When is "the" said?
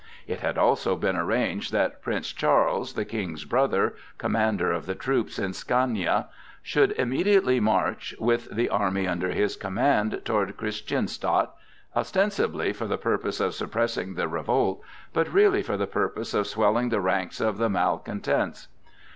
2.93-3.05, 4.87-4.95, 8.49-8.67, 12.87-12.97, 14.15-14.27, 15.77-15.85, 16.89-16.99, 17.59-17.69